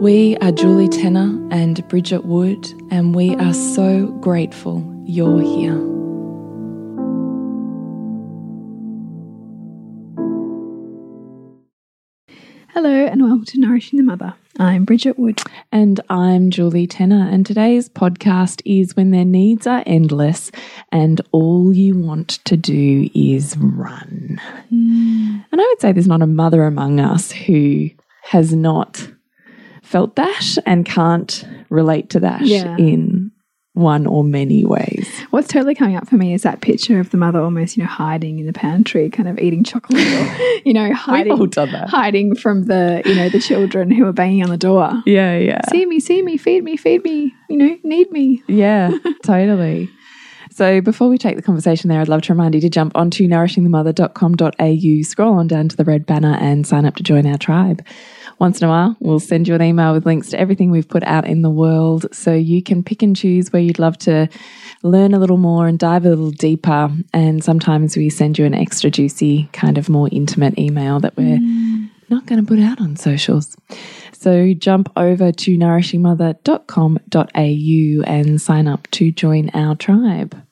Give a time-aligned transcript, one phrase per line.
[0.00, 5.72] We are Julie Tenner and Bridget Wood, and we are so grateful you're here.
[12.74, 14.34] Hello, and welcome to Nourishing the Mother.
[14.58, 15.40] I'm Bridget Wood.
[15.72, 17.26] And I'm Julie Tenner.
[17.30, 20.50] And today's podcast is When Their Needs Are Endless
[20.92, 24.38] and All You Want to Do Is Run.
[24.70, 25.44] Mm.
[25.50, 27.88] And I would say there's not a mother among us who
[28.24, 29.08] has not
[29.86, 32.76] felt that and can't relate to that yeah.
[32.76, 33.30] in
[33.76, 35.06] one or many ways.
[35.30, 37.88] What's totally coming up for me is that picture of the mother almost, you know,
[37.88, 41.52] hiding in the pantry, kind of eating chocolate, or, you know, hiding,
[41.86, 44.90] hiding from the, you know, the children who are banging on the door.
[45.04, 45.60] Yeah, yeah.
[45.68, 48.42] See me, see me, feed me, feed me, you know, need me.
[48.48, 48.92] Yeah,
[49.22, 49.90] totally.
[50.50, 53.28] So before we take the conversation there, I'd love to remind you to jump onto
[53.28, 57.84] nourishingthemother.com.au, scroll on down to the red banner and sign up to join our tribe
[58.38, 61.02] once in a while, we'll send you an email with links to everything we've put
[61.04, 64.28] out in the world so you can pick and choose where you'd love to
[64.82, 66.90] learn a little more and dive a little deeper.
[67.12, 71.38] And sometimes we send you an extra juicy, kind of more intimate email that we're
[71.38, 71.88] mm.
[72.10, 73.56] not going to put out on socials.
[74.12, 80.45] So jump over to nourishingmother.com.au and sign up to join our tribe.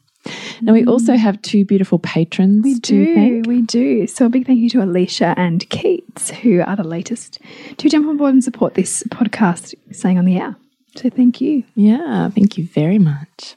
[0.61, 2.65] Now, we also have two beautiful patrons.
[2.65, 4.07] We do, we do.
[4.07, 7.39] So, a big thank you to Alicia and Keats, who are the latest
[7.77, 10.57] to jump on board and support this podcast staying on the air.
[10.97, 11.65] So, thank you.
[11.75, 13.57] Yeah, thank you very much.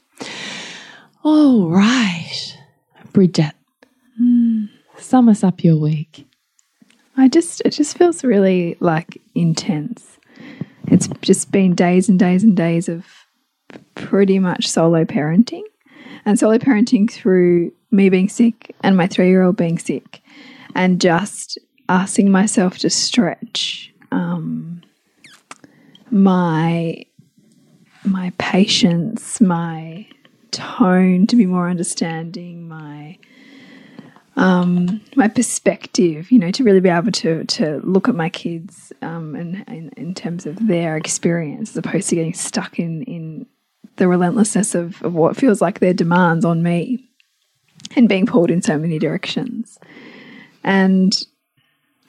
[1.24, 2.58] All right,
[3.12, 3.54] Bridget,
[4.20, 4.68] mm.
[4.98, 6.26] sum us up your week.
[7.16, 10.18] I just, it just feels really like intense.
[10.86, 13.06] It's just been days and days and days of
[13.94, 15.62] pretty much solo parenting
[16.28, 20.20] and solo parenting through me being sick and my three year old being sick,
[20.74, 21.58] and just
[21.88, 24.82] asking myself to stretch um,
[26.10, 27.02] my
[28.04, 30.06] my patience, my
[30.50, 33.16] tone to be more understanding, my
[34.36, 38.92] um, my perspective, you know, to really be able to to look at my kids
[39.00, 43.46] um, and, and in terms of their experience, as opposed to getting stuck in in
[43.98, 47.08] the relentlessness of, of what feels like their demands on me
[47.94, 49.78] and being pulled in so many directions.
[50.64, 51.12] And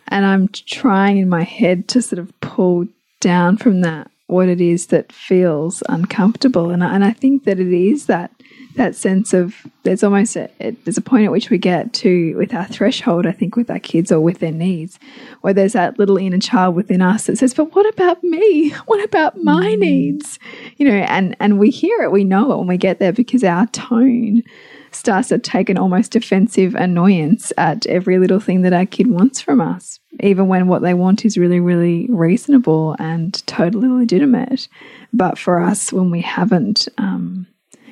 [0.08, 2.88] and I'm trying in my head to sort of pull
[3.20, 6.70] down from that what it is that feels uncomfortable.
[6.70, 8.32] And I, and I think that it is that
[8.76, 12.36] that sense of there's almost a, it, there's a point at which we get to
[12.38, 15.00] with our threshold i think with our kids or with their needs
[15.42, 19.04] where there's that little inner child within us that says but what about me what
[19.04, 19.80] about my mm.
[19.80, 20.40] needs
[20.78, 23.44] you know and and we hear it we know it when we get there because
[23.44, 24.44] our tone
[24.92, 29.40] starts to take an almost defensive annoyance at every little thing that our kid wants
[29.40, 34.68] from us even when what they want is really really reasonable and totally legitimate
[35.14, 37.48] but for us when we haven't um,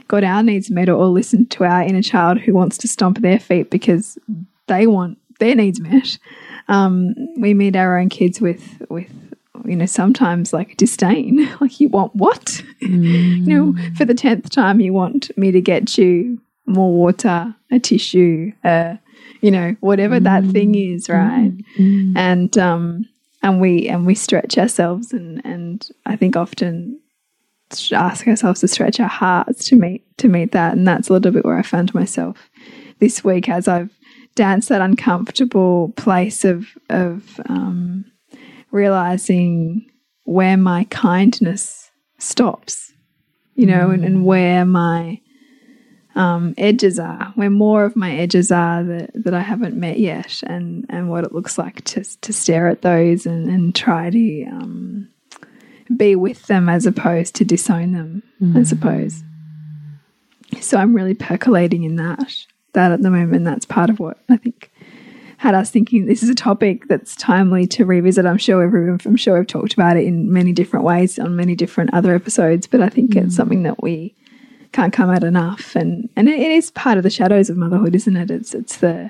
[0.08, 3.40] got our needs met or listened to our inner child who wants to stomp their
[3.40, 4.18] feet because
[4.68, 6.18] they want their needs met.
[6.68, 9.12] Um, we meet our own kids with with
[9.66, 13.04] you know sometimes like disdain like you want what mm.
[13.48, 17.80] you know for the 10th time you want me to get you more water a
[17.80, 18.96] tissue uh
[19.42, 20.24] you know whatever mm.
[20.24, 22.14] that thing is right mm.
[22.16, 23.06] and um
[23.42, 27.00] and we and we stretch ourselves and and i think often
[27.92, 31.32] ask ourselves to stretch our hearts to meet to meet that and that's a little
[31.32, 32.50] bit where i found myself
[33.00, 33.92] this week as i've
[34.36, 38.06] danced that uncomfortable place of of um,
[38.72, 39.84] realizing
[40.24, 42.94] where my kindness stops
[43.56, 43.96] you know mm.
[43.96, 45.20] and, and where my
[46.18, 50.42] um, edges are, where more of my edges are that, that I haven't met yet,
[50.46, 54.46] and, and what it looks like to, to stare at those and, and try to
[54.46, 55.10] um,
[55.96, 58.58] be with them as opposed to disown them, mm.
[58.58, 59.24] I suppose.
[60.60, 62.36] So I'm really percolating in that,
[62.74, 63.46] that at the moment.
[63.46, 64.72] That's part of what I think
[65.38, 68.26] had us thinking this is a topic that's timely to revisit.
[68.26, 71.56] I'm sure everyone, I'm sure we've talked about it in many different ways on many
[71.56, 73.24] different other episodes, but I think mm.
[73.24, 74.16] it's something that we
[74.78, 75.76] can't come at enough.
[75.76, 78.30] And and it, it is part of the shadows of motherhood, isn't it?
[78.30, 79.10] It's it's the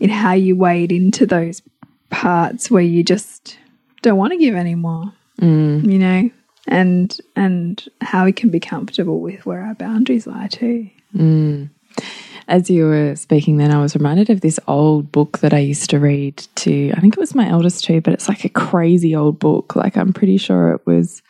[0.00, 1.60] in how you wade into those
[2.08, 3.58] parts where you just
[4.00, 5.12] don't want to give anymore.
[5.38, 5.92] Mm.
[5.92, 6.30] You know,
[6.66, 10.88] and and how we can be comfortable with where our boundaries lie too.
[11.14, 11.68] Mm.
[12.48, 15.90] As you were speaking, then I was reminded of this old book that I used
[15.90, 16.90] to read to.
[16.92, 19.76] I think it was my eldest too, but it's like a crazy old book.
[19.76, 21.22] Like I'm pretty sure it was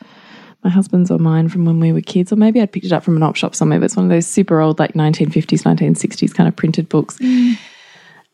[0.65, 3.05] my husband's or mine from when we were kids, or maybe I'd picked it up
[3.05, 6.35] from an op shop somewhere, but it's one of those super old, like 1950s, 1960s
[6.35, 7.19] kind of printed books.
[7.19, 7.59] Mm.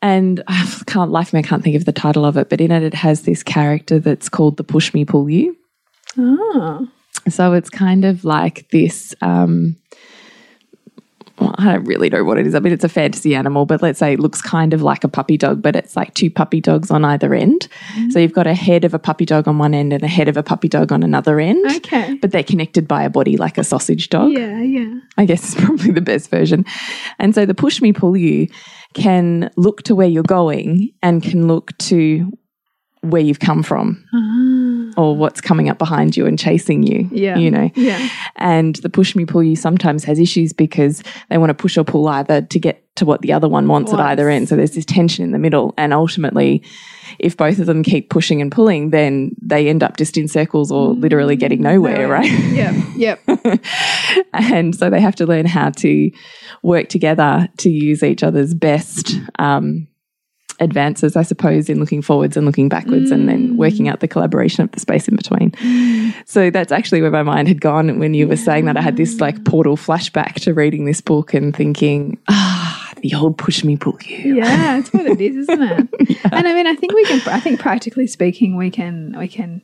[0.01, 2.71] And I can't, life me, I can't think of the title of it, but in
[2.71, 5.55] it, it has this character that's called the Push Me Pull You.
[6.17, 6.87] Oh.
[7.29, 9.75] So it's kind of like this um,
[11.41, 12.53] well, I don't really know what it is.
[12.53, 15.07] I mean, it's a fantasy animal, but let's say it looks kind of like a
[15.07, 17.67] puppy dog, but it's like two puppy dogs on either end.
[17.95, 18.11] Mm.
[18.11, 20.27] So you've got a head of a puppy dog on one end and a head
[20.27, 21.65] of a puppy dog on another end.
[21.77, 22.13] Okay.
[22.21, 24.31] But they're connected by a body like a sausage dog.
[24.31, 24.99] Yeah, yeah.
[25.17, 26.63] I guess it's probably the best version.
[27.17, 28.47] And so the push me, pull you
[28.93, 32.31] can look to where you're going and can look to
[33.01, 34.05] where you've come from.
[34.13, 34.60] Ah
[34.97, 37.09] or what's coming up behind you and chasing you.
[37.11, 37.37] Yeah.
[37.37, 37.69] You know?
[37.75, 38.09] Yeah.
[38.35, 41.83] And the push me pull you sometimes has issues because they want to push or
[41.83, 44.49] pull either to get to what the other one wants at either end.
[44.49, 45.73] So there's this tension in the middle.
[45.77, 46.63] And ultimately,
[47.19, 50.71] if both of them keep pushing and pulling, then they end up just in circles
[50.71, 52.09] or literally getting nowhere, no.
[52.09, 52.31] right?
[52.31, 52.75] Yep.
[53.01, 53.19] Yep.
[54.33, 56.11] and so they have to learn how to
[56.61, 59.87] work together to use each other's best um,
[60.61, 63.13] advances, I suppose, in looking forwards and looking backwards mm.
[63.13, 65.51] and then working out the collaboration of the space in between.
[65.51, 66.13] Mm.
[66.25, 68.77] So that's actually where my mind had gone when you were saying that.
[68.77, 73.37] I had this like portal flashback to reading this book and thinking, ah, the old
[73.37, 74.35] push me, pull you.
[74.35, 75.89] Yeah, that's what it is, isn't it?
[76.09, 76.17] yeah.
[76.31, 79.61] And I mean, I think we can, I think practically speaking, we can, we can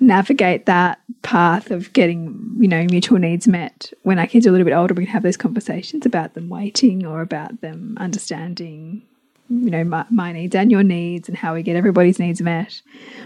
[0.00, 4.52] navigate that path of getting you know mutual needs met when our kids are a
[4.52, 9.02] little bit older we can have those conversations about them waiting or about them understanding
[9.50, 12.80] you know, my, my, needs and your needs and how we get everybody's needs met.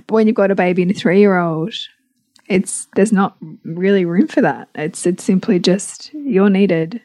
[0.06, 1.74] But when you've got a baby and a three year old,
[2.48, 4.68] it's there's not really room for that.
[4.74, 7.00] It's it's simply just you're needed,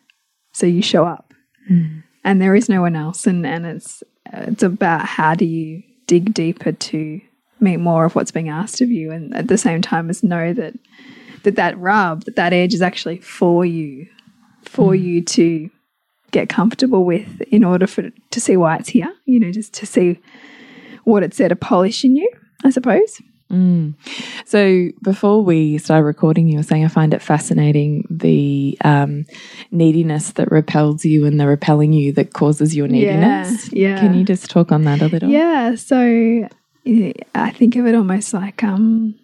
[0.54, 1.34] so you show up,
[1.70, 2.04] mm.
[2.24, 3.28] and there is no one else.
[3.28, 7.22] And and it's it's about how do you dig deeper to
[7.60, 10.54] meet more of what's being asked of you, and at the same time as know
[10.54, 10.74] that
[11.44, 14.08] that that rub, that that edge is actually for you,
[14.64, 15.02] for mm.
[15.02, 15.70] you to
[16.32, 19.14] get comfortable with in order for to see why it's here.
[19.26, 20.20] You know, just to see
[21.04, 22.30] what it's there to polish in you,
[22.64, 23.22] I suppose.
[23.52, 23.96] Mm.
[24.46, 29.26] So before we started recording, you were saying I find it fascinating the um,
[29.72, 33.74] neediness that repels you and the repelling you that causes your neediness.
[33.74, 34.00] Yeah, yeah.
[34.00, 35.30] Can you just talk on that a little?
[35.30, 35.76] Yeah.
[35.76, 36.48] So
[36.86, 39.16] I think of it almost like um,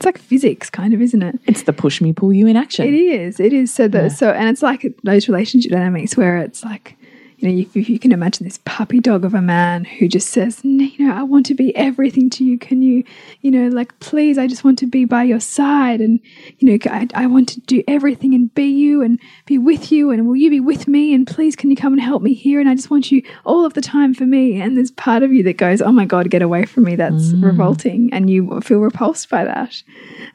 [0.00, 1.38] it's like physics, kind of, isn't it?
[1.46, 2.86] It's the push me, pull you in action.
[2.86, 3.38] It is.
[3.38, 3.70] It is.
[3.70, 4.08] So that yeah.
[4.08, 6.96] so, and it's like those relationship dynamics where it's like
[7.40, 10.60] you know, if you can imagine this puppy dog of a man who just says,
[10.62, 12.58] you know, I want to be everything to you.
[12.58, 13.02] Can you,
[13.40, 16.02] you know, like, please, I just want to be by your side.
[16.02, 16.20] And,
[16.58, 20.10] you know, I, I want to do everything and be you and be with you.
[20.10, 21.14] And will you be with me?
[21.14, 22.60] And please, can you come and help me here?
[22.60, 24.60] And I just want you all of the time for me.
[24.60, 26.94] And there's part of you that goes, oh my God, get away from me.
[26.94, 27.42] That's mm.
[27.42, 28.10] revolting.
[28.12, 29.82] And you feel repulsed by that.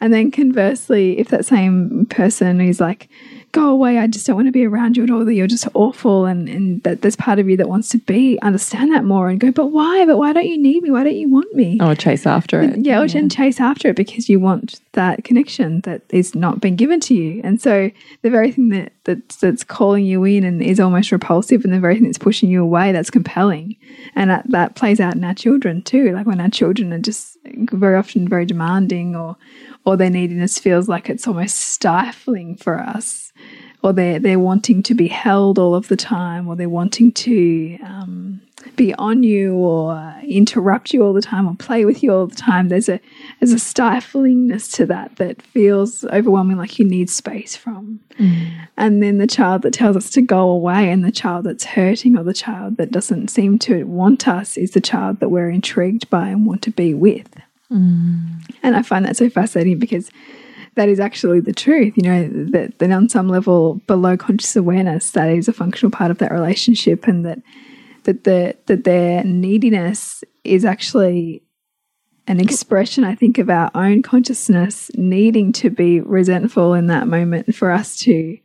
[0.02, 3.10] And then conversely, if that same person is like,
[3.56, 3.98] go away.
[3.98, 5.24] I just don't want to be around you at all.
[5.24, 6.26] That you're just awful.
[6.26, 9.40] And, and that there's part of you that wants to be, understand that more and
[9.40, 10.06] go, but why?
[10.06, 10.92] But why don't you need me?
[10.92, 11.80] Why don't you want me?
[11.82, 12.78] Or chase after it.
[12.80, 13.28] Yeah, or yeah.
[13.30, 17.42] chase after it because you want that connection that is not being given to you.
[17.44, 17.90] And so
[18.22, 21.80] the very thing that that's, that's calling you in and is almost repulsive and the
[21.80, 23.78] very thing that's pushing you away, that's compelling.
[24.16, 26.12] And that, that plays out in our children too.
[26.12, 29.38] Like when our children are just very often very demanding or,
[29.86, 33.32] or their neediness feels like it's almost stifling for us
[33.86, 37.78] or they're they're wanting to be held all of the time, or they're wanting to
[37.84, 38.42] um,
[38.76, 42.36] be on you or interrupt you all the time or play with you all the
[42.36, 42.70] time.
[42.70, 43.00] There's a
[43.40, 48.00] there's a stiflingness to that that feels overwhelming, like you need space from.
[48.20, 48.68] Mm.
[48.76, 52.18] And then the child that tells us to go away, and the child that's hurting,
[52.18, 56.10] or the child that doesn't seem to want us, is the child that we're intrigued
[56.10, 57.30] by and want to be with.
[58.64, 60.10] And I find that so fascinating because
[60.76, 61.94] that is actually the truth.
[61.96, 66.12] You know, that, that on some level below conscious awareness, that is a functional part
[66.12, 67.40] of that relationship, and that
[68.04, 71.44] that the that their neediness is actually
[72.28, 77.54] an expression, I think, of our own consciousness needing to be resentful in that moment
[77.54, 78.38] for us to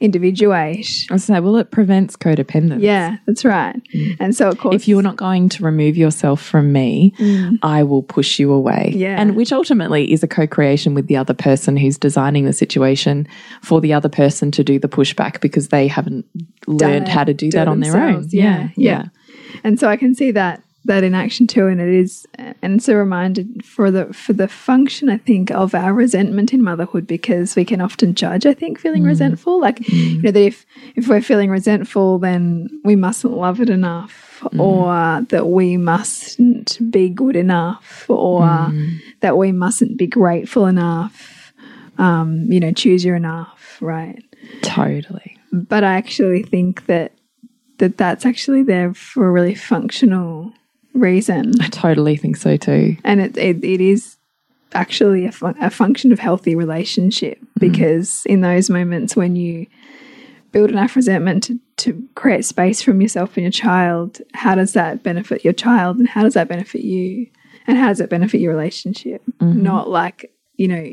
[0.00, 0.86] individuate.
[1.10, 2.80] I say, well, it prevents codependence.
[2.82, 3.76] Yeah, that's right.
[3.94, 4.16] Mm.
[4.20, 7.58] And so, of course, if you're not going to remove yourself from me, mm.
[7.62, 8.92] I will push you away.
[8.94, 13.26] Yeah, and which ultimately is a co-creation with the other person who's designing the situation
[13.62, 16.26] for the other person to do the pushback because they haven't
[16.66, 18.26] learned how to do that on their own.
[18.30, 19.04] Yeah, yeah, yeah.
[19.64, 22.88] And so I can see that that in action too and it is and it's
[22.88, 27.56] a reminder for the for the function i think of our resentment in motherhood because
[27.56, 29.06] we can often judge i think feeling mm.
[29.06, 30.14] resentful like mm.
[30.14, 34.60] you know that if if we're feeling resentful then we mustn't love it enough mm.
[34.60, 38.98] or that we mustn't be good enough or mm.
[39.20, 41.52] that we mustn't be grateful enough
[41.98, 44.22] um you know choose your enough right
[44.62, 47.12] totally but i actually think that
[47.78, 50.52] that that's actually there for a really functional
[50.98, 51.52] reason.
[51.60, 52.96] I totally think so too.
[53.04, 54.16] And it, it, it is
[54.72, 57.60] actually a, fun a, function of healthy relationship mm-hmm.
[57.60, 58.26] because mm.
[58.26, 59.66] in those moments when you
[60.52, 65.02] build enough resentment to, to create space from yourself and your child, how does that
[65.02, 67.26] benefit your child and how does that benefit you?
[67.66, 69.22] And how does it benefit your relationship?
[69.40, 69.62] Mm -hmm.
[69.62, 70.92] Not like, you know,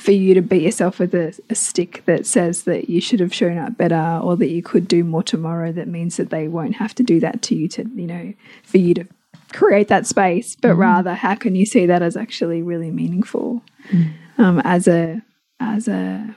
[0.00, 3.34] for you to beat yourself with a, a, stick that says that you should have
[3.34, 6.76] shown up better or that you could do more tomorrow that means that they won't
[6.76, 8.32] have to do that to you to you know
[8.62, 9.06] for you to
[9.52, 10.78] create that space, but mm.
[10.78, 14.12] rather how can you see that as actually really meaningful mm.
[14.38, 15.22] um, as a
[15.58, 16.34] as a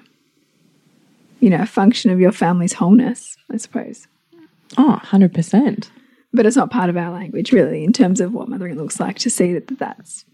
[1.39, 4.08] you know a function of your family's wholeness, I suppose.
[4.77, 5.89] Oh, 100%.
[6.34, 9.20] But it's not part of our language really in terms of what mothering looks like
[9.20, 10.25] to see that that's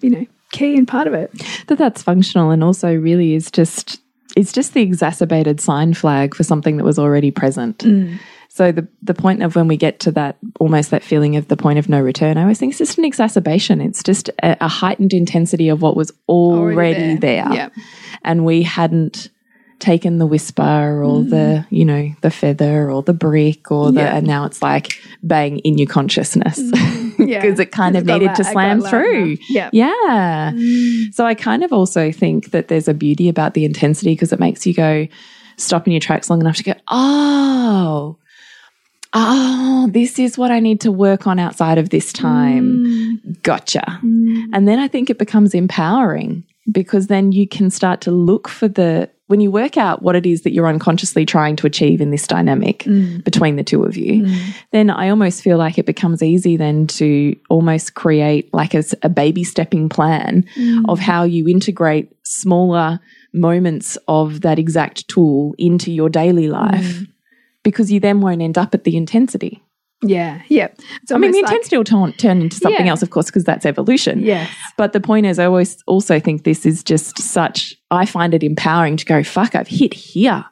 [0.00, 1.30] you know key and part of it.
[1.68, 4.00] That that's functional and also really is just
[4.36, 7.78] it's just the exacerbated sign flag for something that was already present.
[7.78, 8.18] Mm.
[8.58, 11.56] So the the point of when we get to that almost that feeling of the
[11.56, 13.80] point of no return, I always think it's just an exacerbation.
[13.80, 17.54] It's just a, a heightened intensity of what was already, already there, there.
[17.54, 17.72] Yep.
[18.24, 19.28] and we hadn't
[19.78, 21.30] taken the whisper or mm.
[21.30, 25.60] the you know the feather or the brick or the and now it's like bang
[25.60, 27.44] in your consciousness because yeah.
[27.44, 31.14] it kind of needed to slam through yeah yeah mm.
[31.14, 34.40] so i kind of also think that there's a beauty about the intensity because it
[34.40, 35.06] makes you go
[35.56, 38.18] stop in your tracks long enough to go oh
[39.12, 42.84] oh, this is what I need to work on outside of this time.
[42.84, 43.42] Mm.
[43.42, 44.00] Gotcha.
[44.02, 44.46] Mm.
[44.52, 48.68] And then I think it becomes empowering because then you can start to look for
[48.68, 52.10] the, when you work out what it is that you're unconsciously trying to achieve in
[52.10, 53.24] this dynamic mm.
[53.24, 54.54] between the two of you, mm.
[54.72, 59.08] then I almost feel like it becomes easy then to almost create like a, a
[59.08, 60.84] baby stepping plan mm.
[60.88, 63.00] of how you integrate smaller
[63.32, 67.08] moments of that exact tool into your daily life mm
[67.62, 69.62] because you then won't end up at the intensity.
[70.02, 70.68] Yeah, yeah.
[71.10, 72.90] I mean, the like, intensity will turn, turn into something yeah.
[72.90, 74.20] else, of course, because that's evolution.
[74.20, 74.48] Yes.
[74.76, 78.44] But the point is, I always also think this is just such, I find it
[78.44, 80.44] empowering to go, fuck, I've hit here.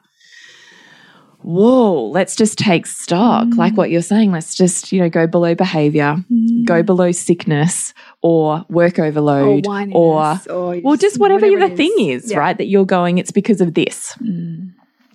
[1.43, 3.47] Whoa, let's just take stock.
[3.47, 3.55] Mm.
[3.55, 6.65] Like what you're saying, let's just, you know, go below behavior, mm.
[6.65, 11.93] go below sickness or work overload or, or, or well, just whatever, whatever the thing
[11.99, 12.39] is, yeah.
[12.39, 12.57] right?
[12.57, 14.13] That you're going, it's because of this.
[14.21, 14.73] Mm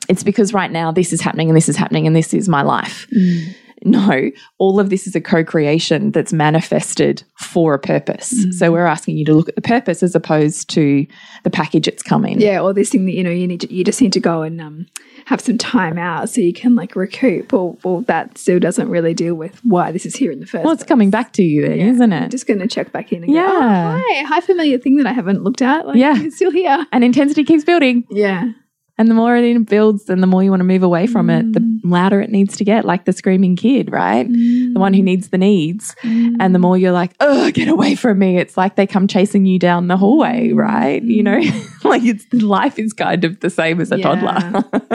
[0.09, 2.63] it's because right now this is happening and this is happening and this is my
[2.63, 3.07] life.
[3.15, 3.55] Mm.
[3.85, 8.33] No, all of this is a co creation that's manifested for a purpose.
[8.33, 8.55] Mm.
[8.55, 11.07] So we're asking you to look at the purpose as opposed to
[11.43, 12.41] the package it's coming.
[12.41, 14.43] Yeah, or this thing that you know you need to, you just need to go
[14.43, 14.87] and um,
[15.27, 17.53] have some time out so you can like recoup.
[17.53, 20.65] Or well, that still doesn't really deal with why this is here in the first.
[20.65, 20.89] Well, it's place.
[20.89, 21.87] coming back to you, then, yeah.
[21.87, 22.23] isn't it?
[22.25, 23.29] I'm just going to check back in.
[23.29, 23.47] Yeah.
[23.47, 25.87] Go, oh, hi, hi, familiar thing that I haven't looked at.
[25.87, 28.05] Like, yeah, it's still here, and intensity keeps building.
[28.11, 28.53] Yeah.
[28.99, 31.41] And the more it builds and the more you want to move away from mm.
[31.41, 31.81] it, the mm.
[31.83, 34.29] louder it needs to get, like the screaming kid, right?
[34.29, 34.75] Mm.
[34.75, 35.97] The one who needs the needs.
[36.03, 36.37] Mm.
[36.39, 39.47] And the more you're like, oh, get away from me, it's like they come chasing
[39.47, 40.57] you down the hallway, mm.
[40.57, 41.03] right?
[41.03, 41.41] You know,
[41.85, 44.03] like it's life is kind of the same as a yeah.
[44.03, 44.65] toddler.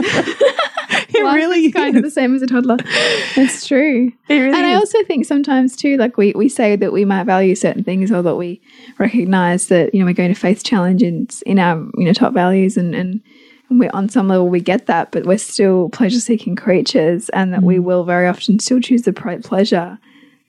[1.10, 2.78] it life really is kind of the same as a toddler.
[3.36, 4.12] It's true.
[4.30, 4.72] It really and is.
[4.72, 8.12] I also think sometimes too, like we, we say that we might value certain things
[8.12, 8.62] or that we
[9.00, 12.78] recognize that, you know, we're going to face challenges in our, you know, top values
[12.78, 13.22] and, and
[13.70, 17.62] we on some level we get that, but we're still pleasure seeking creatures, and that
[17.62, 17.66] mm.
[17.66, 20.00] we will very often still choose the pleasure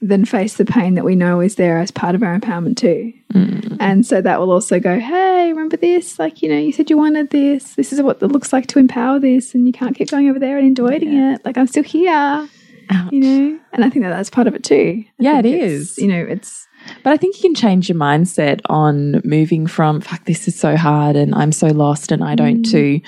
[0.01, 3.13] then face the pain that we know is there as part of our empowerment too.
[3.35, 3.77] Mm.
[3.81, 6.19] And so that will also go, hey, remember this?
[6.19, 7.75] Like, you know, you said you wanted this.
[7.75, 10.39] This is what it looks like to empower this, and you can't keep going over
[10.39, 11.45] there and enjoying it.
[11.45, 12.49] Like, I'm still here,
[12.91, 13.13] Ouch.
[13.13, 13.59] you know?
[13.73, 15.05] And I think that that's part of it too.
[15.05, 15.99] I Yeah, it's.
[15.99, 16.68] You know, it's,
[17.02, 20.76] But I think you can change your mindset on moving from, fuck, this is so
[20.76, 22.71] hard and I'm so lost and I don't, Mm.
[22.73, 23.00] to,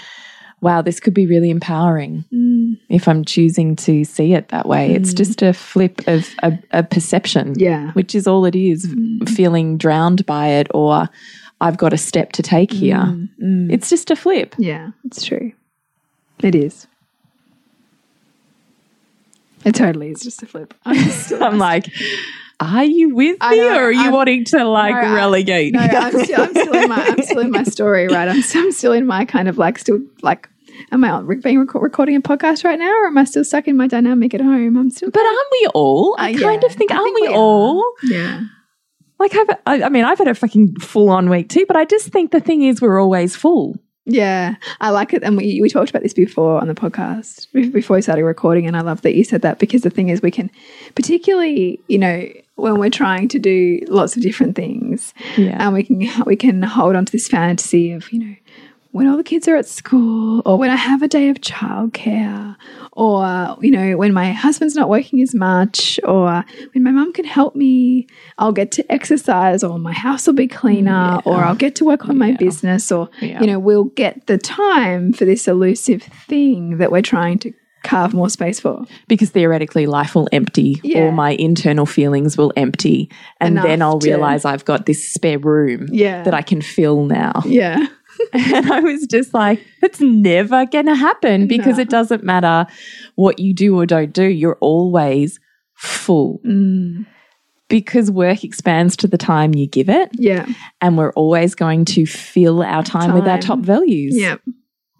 [0.61, 4.93] wow, this could be really empowering mm, if I'm choosing to see it that way.
[4.95, 5.17] It's Mm.
[5.17, 7.93] just a flip of a, a perception, yeah.
[7.93, 9.29] which is all it is Mm.
[9.29, 11.09] feeling drowned by it or
[11.63, 12.97] I've got a step to take here.
[12.97, 13.73] Mm, mm.
[13.73, 14.55] It's just a flip.
[14.59, 15.53] Yeah, it's true.
[16.43, 16.87] It is.
[19.65, 20.73] It totally is just a flip.
[20.87, 20.97] I'm,
[21.43, 21.87] I'm like,
[22.61, 25.15] are you with I me know, or are you I'm- wanting to like No, I-
[25.15, 25.73] relegate?
[25.73, 28.29] no, I'm still, I'm still in my, I'm still in my story, right?
[28.29, 30.49] I'm still, I'm still in my kind of like, still like,
[30.93, 33.77] am I being reco- recording a podcast right now, or am I still stuck in
[33.77, 34.77] my dynamic at home?
[34.77, 36.15] I'm still, but aren't we all?
[36.19, 37.39] I Uh, kind yeah, of think, I aren't think we, we are.
[37.39, 37.93] all?
[38.05, 38.41] yeah,
[39.19, 41.85] Like, I've, I, I mean, I've had a fucking full on week too, but I
[41.85, 43.77] just think the thing is, we're always full.
[44.11, 45.23] Yeah, I like it.
[45.23, 48.77] And we we talked about this before on the podcast before we started recording, and
[48.77, 50.51] I love that you said that because the thing is, we can,
[50.95, 55.57] particularly, you know, when we're trying to do lots of different things, Yeah.
[55.65, 58.35] and we can we can hold on to this fantasy of you know
[58.93, 62.57] when all the kids are at school or when I have a day of childcare
[62.93, 66.45] or you know when my husband's not working as much or
[66.75, 68.07] when my mum can help me
[68.39, 71.85] I'll get to exercise or my house will be cleaner mm, or I'll get to
[71.85, 73.41] work on my business or Yeah.
[73.41, 78.13] you know we'll get the time for this elusive thing that we're trying to carve
[78.13, 78.85] more space for.
[79.09, 80.79] Because theoretically life will empty.
[80.85, 80.99] Yeah.
[81.05, 83.09] or my internal feelings will empty.
[83.41, 86.23] And Enough then I'll to- realize I've got this spare room yeah.
[86.25, 87.43] that I can fill now.
[87.47, 87.87] yeah
[88.33, 91.83] and I was just like, it's never going to happen because No.
[91.83, 92.67] it doesn't matter
[93.15, 94.25] what you do or don't do.
[94.25, 95.39] You're always
[95.75, 97.07] full Mm,
[97.69, 100.11] because work expands to the time you give it.
[100.15, 100.47] yeah
[100.81, 104.15] And we're always going to fill our time, with our top values.
[104.17, 104.37] yeah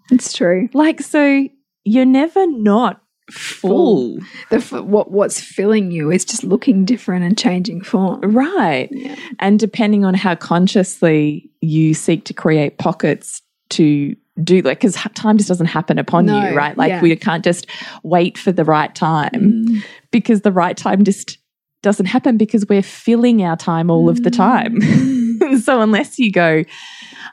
[0.09, 1.47] it's true Like, so
[1.83, 4.17] you're never not full.
[4.49, 8.19] the f- what what's filling you is just looking different and changing form.
[8.21, 8.89] Right.
[8.91, 9.15] Yeah.
[9.39, 15.37] And depending on how consciously you seek to create pockets to do like because time
[15.37, 17.01] just doesn't happen upon No, you right like yeah.
[17.01, 17.67] we can't just
[18.03, 19.83] wait for the right time Mm.
[20.11, 21.37] because the right time just
[21.83, 24.79] doesn't happen because we're filling our time all of the time
[25.61, 26.63] so unless you go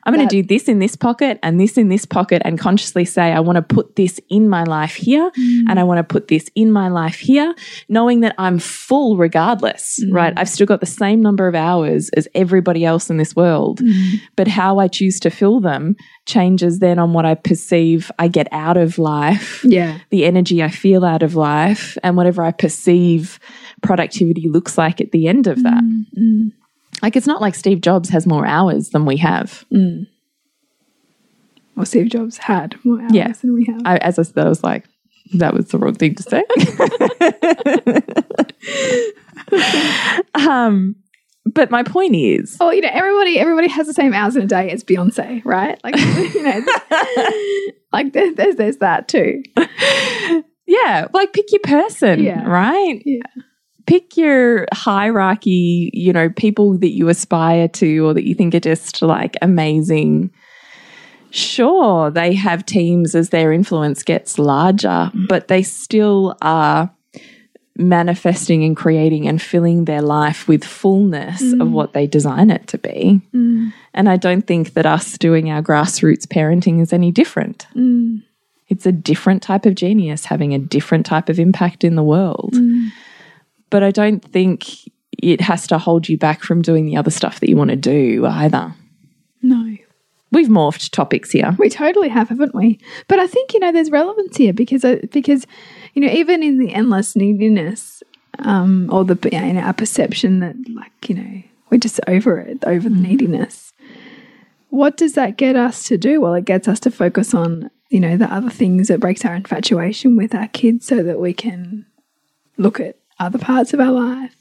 [0.04, 3.04] i'm going to do this in this pocket and this in this pocket and consciously
[3.04, 5.64] say i want to put this in my life here Mm.
[5.68, 7.54] and I want to put this in my life here,
[7.88, 10.12] knowing that I'm full regardless, Mm.
[10.14, 10.32] right?
[10.36, 14.20] I've still got the same number of hours as everybody else in this world, Mm.
[14.36, 18.48] but how I choose to fill them changes then on what I perceive I get
[18.52, 19.98] out of life, Yeah.
[20.10, 23.38] the energy I feel out of life, and whatever I perceive
[23.82, 25.82] productivity looks like at the end of that.
[26.18, 26.52] Mm.
[27.02, 29.64] Like, it's not like Steve Jobs has more hours than we have.
[29.72, 30.06] Mm.
[31.76, 33.32] Well, Steve Jobs had more hours Yeah.
[33.32, 33.82] than we have.
[33.84, 34.84] I, as I said, I was like,
[35.34, 36.44] that was the wrong thing to say.
[40.34, 40.96] um,
[41.46, 44.46] but my point is, oh, you know, everybody everybody has the same hours in a
[44.46, 45.78] day as Beyonce, right?
[45.84, 45.96] Like,
[46.34, 46.60] you know,
[47.92, 49.42] like there, there's there's that too.
[50.66, 52.44] yeah, like pick your person, Yeah.
[52.44, 53.00] right?
[53.04, 53.20] Yeah.
[53.88, 58.60] Pick your hierarchy, you know, people that you aspire to or that you think are
[58.60, 60.30] just like amazing.
[61.30, 66.90] Sure, they have teams as their influence gets larger, but they still are
[67.76, 71.70] manifesting and creating and filling their life with fullness of Mm.
[71.70, 73.20] what they design it to be.
[73.32, 73.72] Mm.
[73.94, 77.66] And I don't think that us doing our grassroots parenting is any different.
[77.76, 78.22] Mm.
[78.68, 82.54] It's a different type of genius having a different type of impact in the world.
[83.68, 83.70] Mm.
[83.70, 84.66] But I don't think
[85.18, 87.76] it has to hold you back from doing the other stuff that you want to
[87.76, 88.74] do either.
[89.42, 89.76] No.
[90.30, 91.56] We've morphed topics here.
[91.58, 92.78] We totally have, haven't we?
[93.08, 95.46] But I think you know there's relevance here because uh, because
[95.94, 98.02] you know even in the endless neediness,
[98.40, 102.62] um, or the you know, our perception that like you know we're just over it,
[102.64, 103.72] over the neediness.
[104.68, 106.20] What does that get us to do?
[106.20, 109.34] Well, it gets us to focus on you know the other things that breaks our
[109.34, 111.86] infatuation with our kids, so that we can
[112.58, 114.34] look at other parts of our life,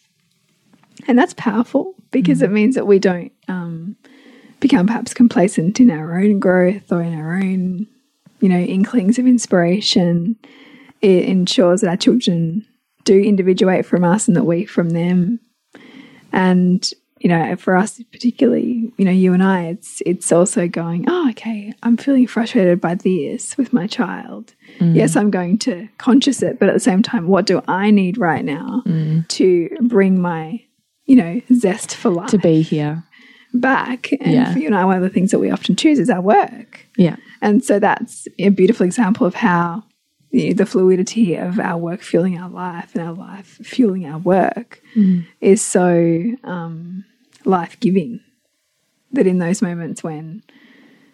[1.08, 3.32] and that's powerful because it means that we don't.
[3.48, 3.96] Um,
[4.60, 7.88] become perhaps complacent in our own growth or in our own,
[8.40, 10.36] you know, inklings of inspiration.
[11.02, 12.66] It ensures that our children
[13.04, 15.40] do individuate from us and that we from them.
[16.34, 21.06] And you know, for us particularly, you know, you and I, it's it's also going,
[21.08, 24.54] oh, okay, I'm feeling frustrated by this with my child.
[24.80, 24.96] Mm.
[24.96, 28.18] Yes, I'm going to conscious it, but at the same time, what do I need
[28.18, 29.28] right now mm.
[29.28, 30.62] to bring my,
[31.06, 33.04] you know, zest for life to be here
[33.54, 34.12] back?
[34.22, 34.54] And yeah.
[34.54, 36.86] for you and I, one of the things that we often choose is our work.
[36.98, 39.84] Yeah, and so that's a beautiful example of how
[40.32, 44.18] you know, the fluidity of our work fueling our life and our life fueling our
[44.18, 45.26] work mm.
[45.42, 47.06] is so um,
[47.46, 48.20] life giving
[49.14, 50.44] that in those moments when,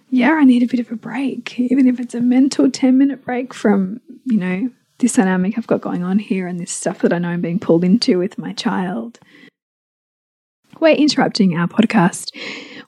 [0.09, 3.23] yeah, I need a bit of a break, even if it's a mental 10 minute
[3.23, 7.13] break from, you know, this dynamic I've got going on here and this stuff that
[7.13, 9.19] I know I'm being pulled into with my child.
[10.79, 12.31] We're interrupting our podcast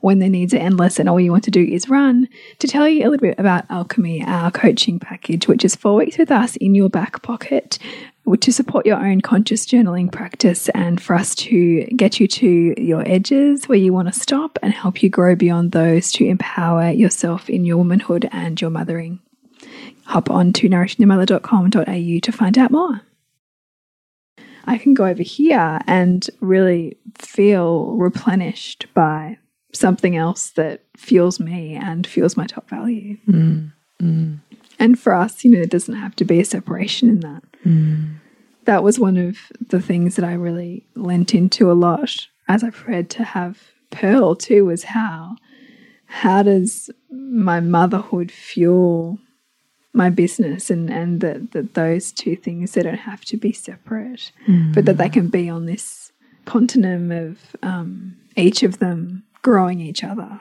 [0.01, 2.27] when the needs are endless and all you want to do is run,
[2.59, 6.17] to tell you a little bit about Alchemy, our coaching package, which is four weeks
[6.17, 7.79] with us in your back pocket
[8.39, 13.07] to support your own conscious journaling practice and for us to get you to your
[13.07, 17.49] edges where you want to stop and help you grow beyond those to empower yourself
[17.49, 19.19] in your womanhood and your mothering.
[20.05, 23.01] Hop on to nourishingthemother.com.au to find out more.
[24.65, 29.37] I can go over here and really feel replenished by
[29.75, 33.17] something else that fuels me and fuels my top value.
[33.27, 34.39] Mm, mm.
[34.79, 37.43] And for us, you know, it doesn't have to be a separation in that.
[37.65, 38.15] Mm.
[38.65, 39.37] That was one of
[39.69, 44.35] the things that I really lent into a lot as I prepared to have Pearl
[44.35, 45.35] too, was how
[46.07, 49.19] how does my motherhood fuel
[49.93, 54.31] my business and and that that those two things they don't have to be separate,
[54.73, 56.11] but that they can be on this
[56.45, 60.39] continuum of um, each of them growing each other,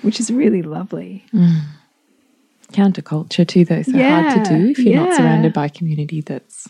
[0.00, 1.26] which is really lovely.
[1.34, 1.60] Mm.
[2.72, 5.04] Counterculture too, though, so yeah, hard to do if you're yeah.
[5.04, 6.66] not surrounded by a community that's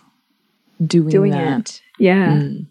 [0.84, 1.60] doing, doing that.
[1.60, 1.82] It.
[2.00, 2.32] Yeah.
[2.32, 2.66] Mm.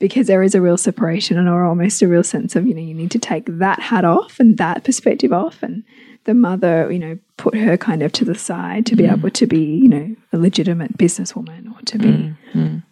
[0.00, 2.80] Because there is a real separation and or almost a real sense of, you know,
[2.80, 5.84] you need to take that hat off and that perspective off and
[6.24, 9.12] the mother, you know, put her kind of to the side to be mm.
[9.12, 12.36] able to be, you know, a legitimate businesswoman or to be mm.
[12.54, 12.82] mm.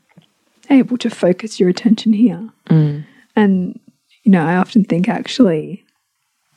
[0.70, 2.48] able to focus your attention here.
[2.70, 3.04] Mm.
[3.35, 3.81] And
[4.29, 5.87] you know, I often think actually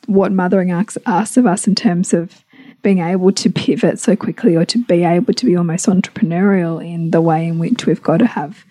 [0.05, 2.43] what mothering asks, asks of us in terms of
[2.81, 7.11] being able to pivot so quickly or to be able to be almost entrepreneurial in
[7.11, 8.65] the way in which we've got to have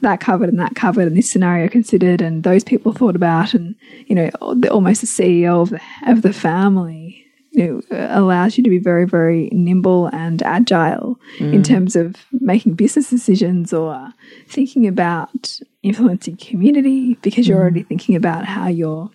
[0.00, 3.76] that covered and that covered and this scenario considered and those people thought about and
[4.06, 4.28] you know
[4.68, 9.06] almost the CEO of the of the family you know, allows you to be very
[9.06, 11.52] very nimble and agile mm.
[11.52, 14.12] in terms of making business decisions or
[14.46, 17.62] thinking about influencing community because you're mm.
[17.62, 19.10] already thinking about how you're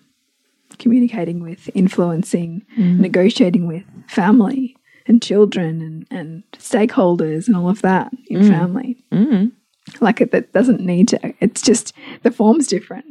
[0.78, 2.98] communicating with, influencing, mm.
[2.98, 8.48] negotiating with family and children and, and stakeholders and all of that in mm.
[8.48, 9.02] family.
[9.12, 9.52] Mm.
[10.00, 13.06] Like it, that doesn't need to, it's just the form's different.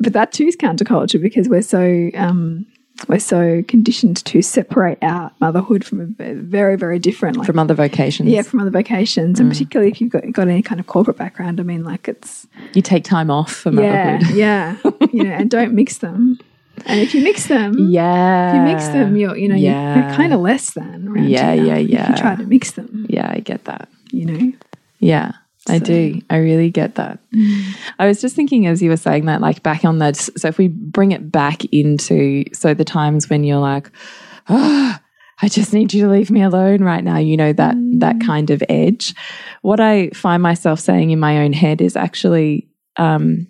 [0.00, 2.66] But that too is counterculture because we're so um,
[3.08, 7.74] we're so conditioned to separate out motherhood from a very, very different like, from other
[7.74, 8.28] vocations.
[8.28, 9.42] Yeah, from other vocations, mm.
[9.42, 11.60] and particularly if you've got, got any kind of corporate background.
[11.60, 14.34] I mean, like it's you take time off for motherhood.
[14.34, 16.38] Yeah, yeah, you know, and don't mix them.
[16.86, 19.96] And if you mix them, yeah, if you mix them, you're you know yeah.
[19.96, 21.14] you're, you're kind of less than.
[21.28, 22.04] yeah, yeah, yeah.
[22.04, 23.88] If you try to mix them, yeah, I get that.
[24.12, 24.52] You know,
[25.00, 25.32] yeah.
[25.68, 26.20] I do.
[26.28, 27.20] I really get that.
[27.98, 30.16] I was just thinking as you were saying that, like back on that.
[30.16, 33.90] So if we bring it back into, so the times when you're like,
[34.48, 34.98] oh,
[35.40, 38.00] I just need you to leave me alone right now, you know, that, mm.
[38.00, 39.14] that kind of edge.
[39.62, 43.46] What I find myself saying in my own head is actually, um,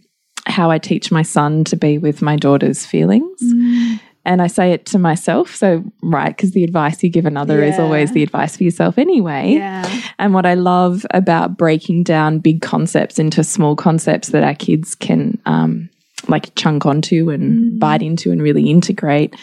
[0.46, 3.42] how I teach my son to be with my daughter's feelings.
[3.42, 3.93] Mm
[4.24, 5.54] and I say it to myself.
[5.54, 7.72] So, right, because the advice you give another yeah.
[7.72, 9.52] is always the advice for yourself anyway.
[9.52, 9.88] Yeah.
[10.18, 14.94] And what I love about breaking down big concepts into small concepts that our kids
[14.94, 15.90] can um,
[16.28, 17.78] like chunk onto and mm.
[17.78, 19.34] bite into and really integrate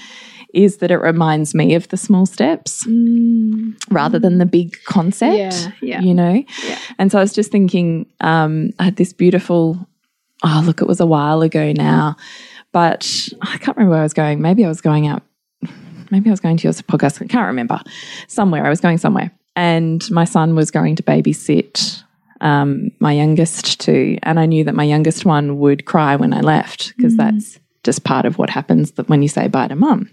[0.53, 3.73] is that it reminds me of the small steps mm.
[3.89, 5.37] rather than the big concept.
[5.37, 6.01] Yeah, yeah.
[6.01, 6.43] You know?
[6.67, 6.79] Yeah.
[6.99, 9.87] And so I was just thinking, um, I had this beautiful,
[10.43, 12.17] oh, look, it was a while ago now.
[12.71, 14.41] But I can't remember where I was going.
[14.41, 15.23] Maybe I was going out.
[16.09, 17.21] Maybe I was going to your podcast.
[17.21, 17.79] I can't remember.
[18.27, 18.65] Somewhere.
[18.65, 19.31] I was going somewhere.
[19.55, 22.03] And my son was going to babysit
[22.41, 24.17] um, my youngest two.
[24.23, 27.17] And I knew that my youngest one would cry when I left because mm.
[27.17, 30.09] that's just part of what happens when you say bye to mum.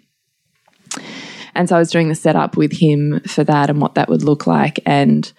[1.54, 4.22] And so I was doing the setup with him for that and what that would
[4.22, 4.80] look like.
[4.86, 5.30] And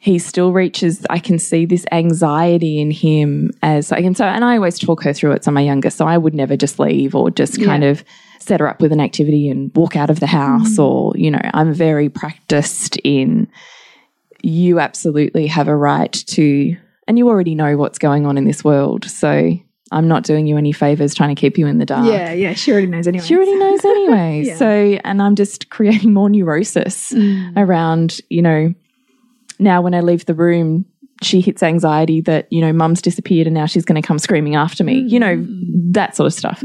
[0.00, 4.44] he still reaches i can see this anxiety in him as like and so and
[4.44, 7.14] i always talk her through it so my youngest so i would never just leave
[7.14, 7.66] or just yeah.
[7.66, 8.02] kind of
[8.40, 10.84] set her up with an activity and walk out of the house mm.
[10.84, 13.46] or you know i'm very practiced in
[14.42, 18.64] you absolutely have a right to and you already know what's going on in this
[18.64, 19.52] world so
[19.92, 22.06] I'm not doing you any favors trying to keep you in the dark.
[22.06, 22.54] Yeah, yeah.
[22.54, 23.24] She already knows anyway.
[23.24, 24.42] She already knows anyway.
[24.44, 24.56] Yeah.
[24.56, 24.66] So,
[25.02, 27.54] and I'm just creating more neurosis Mm.
[27.56, 28.72] around, you know,
[29.60, 30.86] now when I leave the room,
[31.22, 34.54] she hits anxiety that, you know, mum's disappeared and now she's going to come screaming
[34.56, 35.92] after me, you know, Mm.
[35.92, 36.62] that sort of stuff.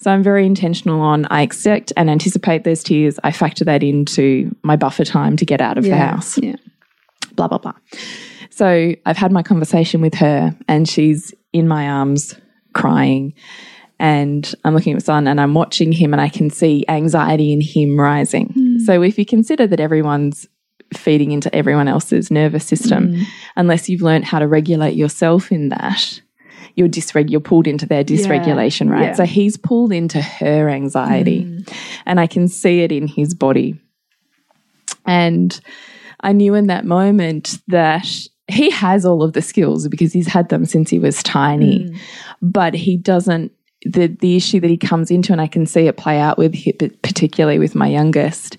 [0.00, 3.18] So I'm very intentional on I accept and anticipate those tears.
[3.24, 6.54] I factor that into my buffer time to get out of the house Yeah.
[7.34, 7.74] blah, blah, blah.
[8.50, 12.34] So I've had my conversation with her, and she's in my arms
[12.74, 13.34] crying.
[13.98, 17.52] And I'm looking at my son and I'm watching him, and I can see anxiety
[17.52, 18.78] in him rising.
[18.84, 20.46] So if you consider that everyone's
[20.96, 23.24] feeding into everyone else's nervous system, mm.
[23.56, 26.20] unless you've learned how to regulate yourself in that,
[26.76, 29.02] you're dysreg you're pulled into their dysregulation, right?
[29.02, 29.12] yeah.
[29.14, 31.72] So he's pulled into her anxiety, mm.
[32.04, 33.80] and I can see it in his body.
[35.06, 35.58] And
[36.20, 38.06] I knew in that moment that
[38.48, 41.98] he has all of the skills because he's had them since he was tiny, mm.
[42.42, 43.52] but he doesn't.
[43.84, 46.56] The, the issue that he comes into, and I can see it play out with,
[47.02, 48.56] particularly with my youngest,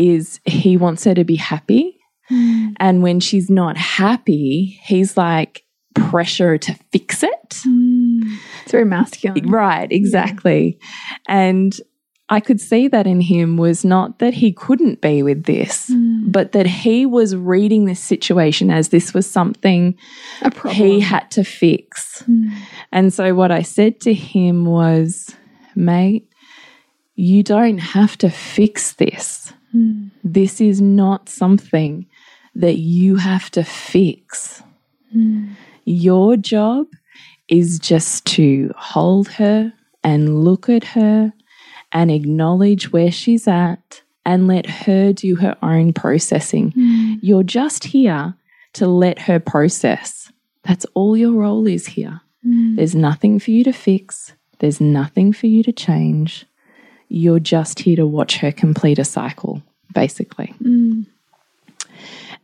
[0.00, 1.98] is he wants her to be happy.
[2.28, 2.70] Hmm.
[2.78, 7.60] And when she's not happy, he's like pressure to fix it.
[7.64, 8.36] Hmm.
[8.62, 9.50] It's very masculine.
[9.50, 10.78] Right, exactly.
[11.28, 11.78] And
[12.28, 16.30] I could see that in him was not that he couldn't be with this, hmm.
[16.30, 19.98] but that he was reading this situation as this was something
[20.68, 22.22] he had to fix.
[22.92, 25.34] And so what I said to him was,
[25.74, 26.28] mate,
[27.16, 29.39] you don't have to fix this.
[30.24, 32.06] This is not something
[32.54, 34.62] that you have to fix.
[35.84, 36.86] Your job
[37.48, 39.72] is just to hold her
[40.04, 41.32] and look at her
[41.92, 46.72] and acknowledge where she's at and let her do her own processing.
[47.22, 48.34] You're just here
[48.74, 50.30] to let her process.
[50.64, 52.20] That's all your role is here.
[52.76, 56.46] There's nothing for you to fix, there's nothing for you to change.
[57.10, 60.54] You're just here to watch her complete a cycle, basically.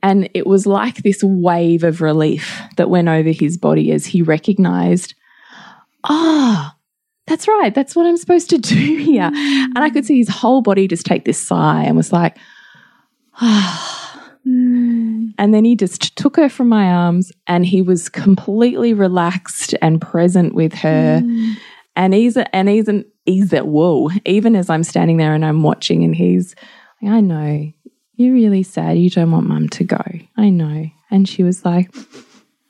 [0.03, 4.23] And it was like this wave of relief that went over his body as he
[4.23, 5.15] recognized,
[6.05, 6.77] ah,
[7.27, 9.31] that's right, that's what I'm supposed to do here.
[9.33, 12.37] And I could see his whole body just take this sigh and was like,
[13.41, 13.93] ah.
[14.45, 20.01] And then he just took her from my arms and he was completely relaxed and
[20.01, 21.23] present with her.
[21.97, 24.11] And he's and he's an he's at whoa.
[24.25, 26.55] Even as I'm standing there and I'm watching and he's
[27.03, 27.73] like, I know,
[28.15, 28.99] you're really sad.
[28.99, 30.03] You don't want mum to go.
[30.37, 30.87] I know.
[31.11, 31.95] And she was like,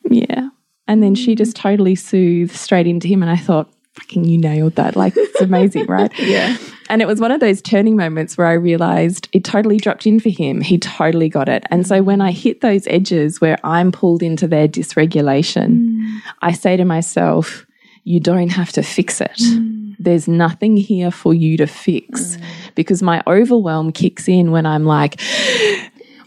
[0.05, 0.49] Yeah.
[0.89, 3.23] And then she just totally soothed straight into him.
[3.23, 4.95] And I thought, fucking you nailed that.
[4.95, 6.13] Like it's amazing, right?
[6.19, 6.57] Yeah.
[6.89, 10.21] And it was one of those turning moments where I realized it totally dropped in
[10.21, 10.61] for him.
[10.61, 11.65] He totally got it.
[11.69, 16.19] And so when I hit those edges where I'm pulled into their dysregulation, mm.
[16.43, 17.66] I say to myself,
[18.07, 19.37] you don't have to fix it.
[19.37, 19.97] Mm.
[19.99, 22.45] There's nothing here for you to fix mm.
[22.77, 25.21] because my overwhelm kicks in when I'm like,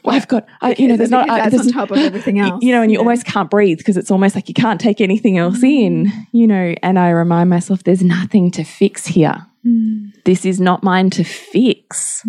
[0.03, 2.61] well, I've got, I, you know, there's not, I, there's, on top of everything else.
[2.61, 5.37] you know, and you almost can't breathe because it's almost like you can't take anything
[5.37, 6.27] else in, mm.
[6.33, 6.75] you know.
[6.83, 9.37] And I remind myself, there's nothing to fix here.
[10.25, 12.25] This is not mine to fix.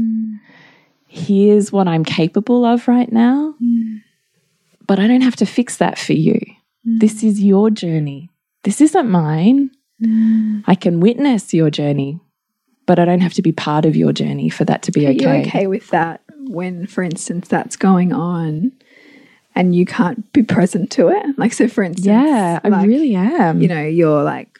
[1.08, 3.54] Here's what I'm capable of right now,
[4.86, 6.38] but I don't have to fix that for you.
[6.84, 8.30] This is your journey.
[8.64, 9.70] This isn't mine.
[10.02, 10.64] Mm.
[10.66, 12.20] I can witness your journey,
[12.86, 15.10] but I don't have to be part of your journey for that to be Are
[15.10, 15.22] okay.
[15.22, 18.72] you okay with that when, for instance, that's going on
[19.54, 21.38] and you can't be present to it?
[21.38, 23.60] Like, so for instance, Yeah, I like, really am.
[23.60, 24.58] you know, you're like,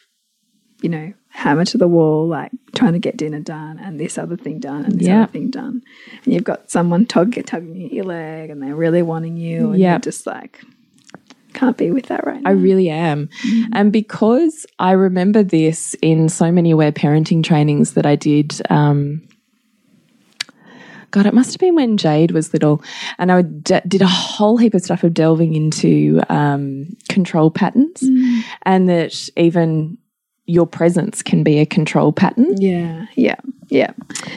[0.81, 4.35] you know, hammer to the wall, like trying to get dinner done and this other
[4.35, 5.23] thing done and this Yeah.
[5.23, 5.81] other thing done.
[6.25, 9.71] And you've got someone tug, tugging at your leg and they're really wanting you.
[9.71, 9.91] And Yeah.
[9.93, 10.61] you're just like,
[11.61, 12.49] can't be with that right now.
[12.49, 13.29] I really am.
[13.71, 19.27] And because I remember this in so many aware parenting trainings that I did, um,
[21.11, 22.81] God, it must have been when Jade was little,
[23.19, 28.01] and I did a whole heap of stuff of delving into um, control patterns,
[28.63, 29.99] and that even
[30.45, 32.55] your presence can be a control pattern.
[32.57, 33.35] yeah, yeah,
[33.67, 33.91] yeah.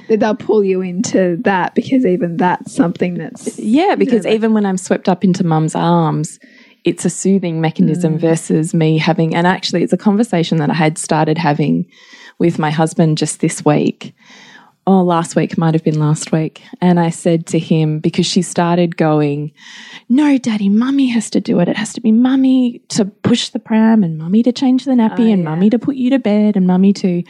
[0.09, 4.67] That they'll pull you into that because even that's something that's Yeah, because even when
[4.67, 6.39] I'm swept up into mum's arms,
[6.85, 8.21] it's a soothing mechanism mm.
[8.21, 11.87] versus me having, and actually, it's a conversation that I had started having
[12.39, 14.15] with my husband just this week.
[14.87, 16.63] Oh, last week might have been last week.
[16.83, 19.53] And I said to him, because she started going,
[20.11, 21.69] No, daddy, mummy has to do it.
[21.69, 25.31] It has to be mummy to push the pram and mummy to change the nappy
[25.31, 25.49] oh, and yeah.
[25.49, 27.23] mummy to put you to bed and mummy to.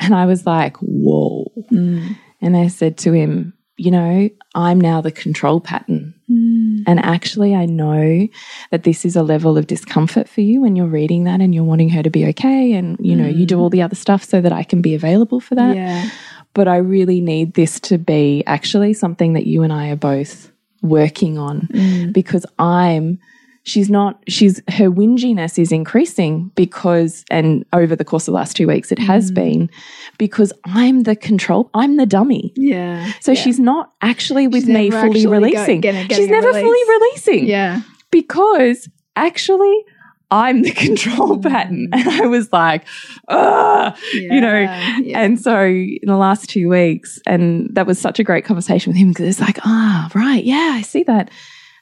[0.00, 1.52] And I was like, Whoa.
[1.70, 2.16] Mm.
[2.40, 6.12] And I said to him, you know, I'm now the control pattern.
[6.28, 6.82] Mm.
[6.86, 8.26] And actually, I know
[8.70, 11.64] that this is a level of discomfort for you when you're reading that and you're
[11.64, 12.72] wanting her to be okay.
[12.72, 13.60] And, you know, you do mm.
[13.60, 15.76] all the other stuff so that I can be available for that.
[15.76, 16.10] Yeah.
[16.54, 20.50] But I really need this to be actually something that you and I are both
[20.82, 22.12] working on mm.
[22.12, 23.20] because I'm
[23.68, 28.56] she's not she's her whinginess is increasing because and over the course of the last
[28.56, 29.68] two weeks it has been
[30.16, 33.12] because i'm the control i'm the dummy Yeah.
[33.20, 33.40] so yeah.
[33.42, 36.62] she's not actually with She's me fully go- releasing getting- she's never release.
[36.62, 37.80] fully releasing Yeah.
[38.10, 39.84] because actually
[40.30, 41.88] I'm the control pattern.
[41.90, 42.84] And I was like,
[43.30, 44.58] ah, you know.
[44.58, 45.20] Yeah, yeah.
[45.22, 48.98] And so in the last two weeks, and that was such a great conversation with
[48.98, 51.30] him because it's like, ah, right, yeah, I see that.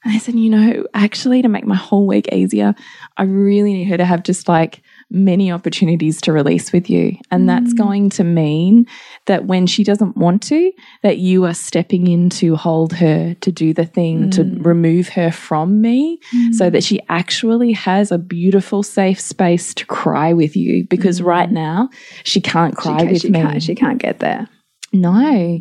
[0.06, 2.76] And I said, you know, actually, to make my whole week easier,
[3.16, 7.16] I really need her to have just like many opportunities to release with you.
[7.32, 7.78] And that's mm.
[7.78, 8.86] going to mean
[9.24, 10.70] that when she doesn't want to,
[11.02, 14.64] that you are stepping in to hold her, to do the thing, to mm.
[14.64, 16.20] remove her from me
[16.52, 16.86] so that mm.
[16.86, 20.86] she actually has a beautiful, safe space to cry with you.
[20.86, 21.90] Because right now,
[22.22, 23.40] she can't she, cry can't, with she, me.
[23.40, 24.48] can't, she can't get there.
[25.00, 25.60] No.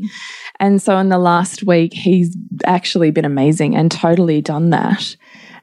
[0.60, 5.15] And so in the last week, he's actually been amazing and totally done that.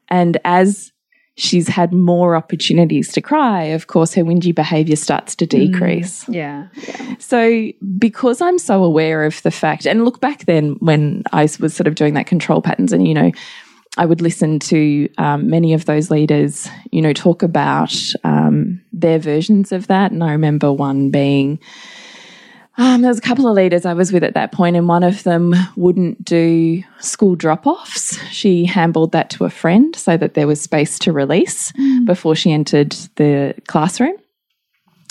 [0.09, 0.93] And as
[1.37, 6.29] she's had more opportunities to cry, of course, her whingy behavior starts to decrease.
[6.29, 6.69] Yeah.
[6.77, 7.15] Yeah.
[7.19, 11.75] So, because I'm so aware of the fact, and look back then when I was
[11.75, 13.33] sort of doing that control patterns, and you know,
[13.97, 19.19] I would listen to um, many of those leaders, you know, talk about um, their
[19.19, 20.13] versions of that.
[20.13, 21.59] And I remember one being,
[22.79, 25.03] um, there was a couple of leaders I was with at that point, and one
[25.03, 28.19] of them wouldn't do school drop offs.
[28.31, 31.73] She handballed that to a friend so that there was space to release
[32.05, 34.17] before she entered the classroom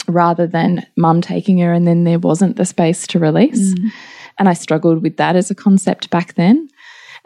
[0.08, 3.74] rather than mum taking her and then there wasn't the space to release.
[4.40, 6.68] And I struggled with that as a concept back then.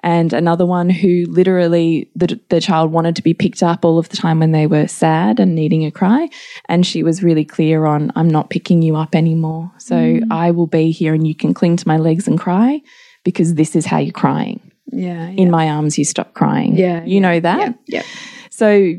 [0.05, 4.07] And another one who literally the, the child wanted to be picked up all of
[4.09, 6.29] the time when they were sad and needing a cry.
[6.69, 9.71] And she was really clear on, I'm not picking you up anymore.
[9.79, 10.21] So mm.
[10.29, 12.81] I will be here and you can cling to my legs and cry
[13.23, 14.71] because this is how you're crying.
[14.91, 15.29] Yeah.
[15.29, 16.77] In my arms, you stop crying.
[16.77, 17.75] Yeah, You know that?
[17.87, 18.03] Yeah.
[18.51, 18.93] So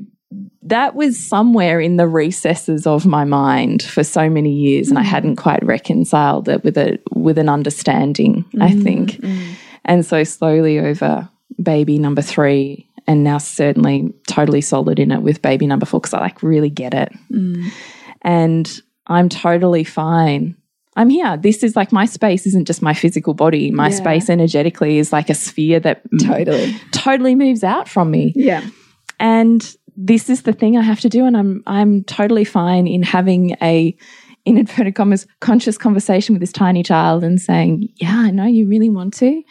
[0.63, 5.03] that was somewhere in the recesses of my mind for so many years, and I
[5.03, 5.07] mm.
[5.07, 8.45] hadn't quite reconciled it with a with an understanding.
[8.61, 9.21] I mm, think,
[9.87, 11.29] and so slowly over
[11.63, 16.13] baby number three, and now certainly totally solid in it with baby number four because
[16.13, 17.71] I like really get it, mm.
[18.23, 20.57] and I'm totally fine.
[20.99, 21.37] I'm here.
[21.37, 23.71] This is like my space isn't just my physical body.
[23.71, 23.95] My Yeah.
[23.97, 26.75] space energetically is like a sphere that Totally.
[26.91, 28.63] totally moves out from me Yeah.
[29.21, 33.03] and this is the thing I have to do, and I'm I'm totally fine in
[33.03, 33.97] having a
[34.45, 38.67] in inverted commas conscious conversation with this tiny child and saying, "Yeah, I know you
[38.69, 39.43] really want to,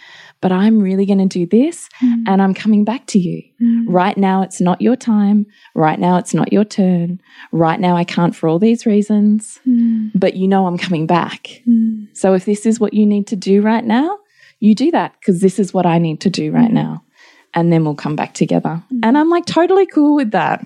[0.42, 2.24] but I'm really going to do this, mm.
[2.28, 3.44] and I'm coming back to you.
[3.62, 3.86] Mm.
[3.88, 5.46] Right now, it's not your time.
[5.74, 7.22] Right now, it's not your turn.
[7.52, 10.12] Right now, I can't for all these reasons, mm.
[10.14, 11.62] but you know I'm coming back.
[12.14, 14.20] So if this is what you need to do right now,
[14.60, 17.02] you do that because this is what I need to do right now."
[17.56, 18.84] and then we'll come back together.
[19.02, 20.66] And I'm like totally cool with that.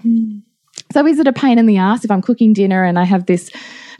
[0.91, 3.27] So is it a pain in the ass if I'm cooking dinner and I have
[3.27, 3.51] this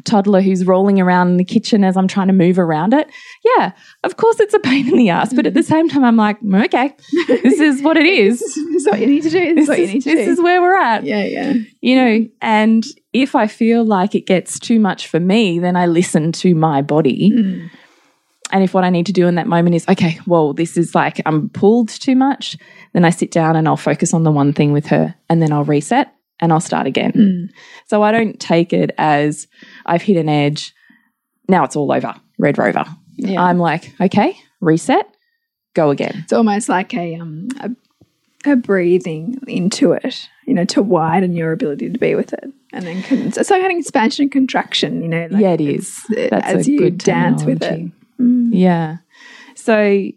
[0.06, 3.10] toddler who's rolling around in the kitchen as I'm trying to move around it?
[3.58, 3.72] Yeah,
[4.04, 6.40] of course it's a pain in the ass, but at the same time I'm like,
[6.42, 6.96] "Mm, okay,
[7.28, 8.40] this is what it is.
[8.40, 9.56] This is what you need to do.
[9.56, 10.32] This, is what you need to this do.
[10.32, 11.04] is where we're at.
[11.04, 11.24] yeah.
[11.24, 11.54] Yeah.
[11.82, 15.86] You know, and if I feel like it gets too much for me, then I
[15.86, 17.32] listen to my body.
[18.52, 20.96] And if what I need to do in that moment is, okay, well, this is
[20.96, 22.58] like I'm pulled too much,
[22.94, 25.52] then I sit down and I'll focus on the one thing with her and then
[25.52, 27.52] I'll reset and I'll start again.
[27.88, 29.48] So I don't take it as
[29.86, 30.74] I've hit an edge.
[31.48, 32.16] Now it's all over.
[32.38, 32.86] Red Rover.
[33.18, 33.44] Yeah.
[33.44, 35.06] I'm like, okay, reset,
[35.74, 36.22] go again.
[36.24, 41.52] It's almost like a um a, a breathing into it, you know, to widen your
[41.52, 45.10] ability to be with it, and then con- it's like an expansion and contraction, you
[45.10, 45.28] know.
[45.30, 46.00] Like yeah, it is.
[46.10, 47.92] That's as a you good dance with it.
[48.18, 48.58] terminology.
[48.58, 48.98] Yeah.
[49.56, 50.10] So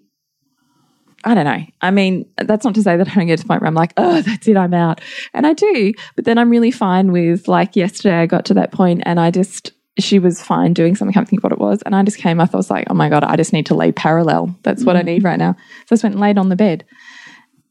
[1.24, 1.64] I don't know.
[1.80, 3.74] I mean, that's not to say that I don't get to the point where I'm
[3.74, 5.00] like, oh, that's it, I'm out.
[5.32, 5.92] And I do.
[6.16, 9.30] But then I'm really fine with like yesterday I got to that point and I
[9.30, 11.82] just she was fine doing something, I can't think what it was.
[11.82, 13.74] And I just came up, I was like, oh my God, I just need to
[13.74, 14.56] lay parallel.
[14.62, 15.06] That's what I mm.
[15.06, 15.52] need right now.
[15.52, 16.84] So I just went and laid on the bed.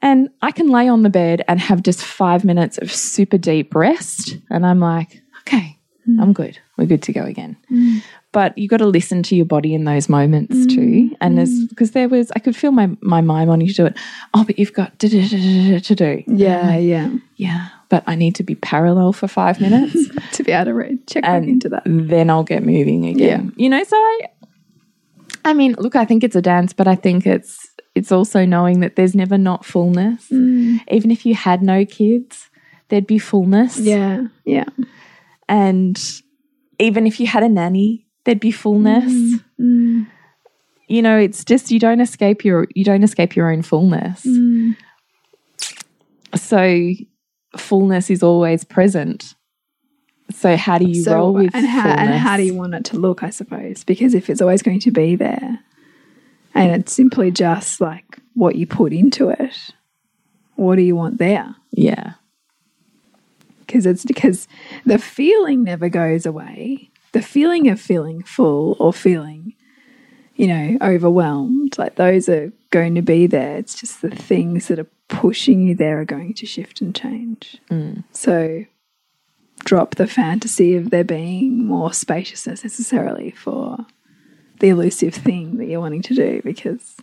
[0.03, 3.73] And I can lay on the bed and have just five minutes of super deep
[3.75, 4.37] rest.
[4.49, 6.21] And I'm like, okay, mm.
[6.21, 6.59] I'm good.
[6.77, 7.57] We're good to go again.
[7.71, 8.03] Mm.
[8.33, 11.13] But you got to listen to your body in those moments too.
[11.19, 13.97] And there's because there was, I could feel my my mind wanting to do it.
[14.33, 16.23] Oh, but you've got to do.
[16.27, 17.09] Yeah, yeah.
[17.35, 19.97] Yeah, but I need to be parallel for five minutes,
[20.33, 21.83] To be able to re- check back into that.
[21.85, 23.51] then I'll get moving again.
[23.57, 24.19] You know, so I
[25.43, 28.79] I mean, look, I think it's a dance, but I think it's it's also knowing
[28.79, 30.29] that there's never not fullness.
[30.29, 30.79] Mm.
[30.89, 32.49] Even if you had no kids,
[32.87, 33.77] there'd be fullness.
[33.77, 34.27] Yeah.
[34.45, 34.69] Yeah.
[35.49, 35.99] And
[36.79, 39.11] even if you had a nanny, there'd be fullness.
[39.59, 40.07] Mm.
[40.87, 44.25] You know, it's just you don't escape your you don't escape your own fullness.
[44.25, 44.75] Mm.
[46.35, 46.91] So
[47.57, 49.35] fullness is always present.
[50.31, 52.85] So how do you So, roll with and how and how do you want it
[52.85, 53.23] to look?
[53.23, 55.59] I suppose because if it's always going to be there,
[56.53, 59.57] and it's simply just like what you put into it,
[60.55, 61.55] what do you want there?
[61.71, 62.13] Yeah.
[63.59, 64.47] Because it's because
[64.85, 66.90] the feeling never goes away.
[67.11, 69.55] The feeling of feeling full or feeling,
[70.35, 73.57] you know, overwhelmed, like those are going to be there.
[73.57, 77.57] It's just the things that are pushing you there are going to shift and change.
[78.11, 78.65] So
[79.59, 83.85] drop the fantasy of there being more spaciousness necessarily for
[84.59, 86.95] the elusive thing that you're wanting to do because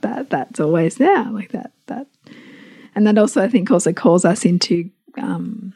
[0.00, 2.06] that that's always there like that that
[2.94, 5.74] and that also I think also calls us into um,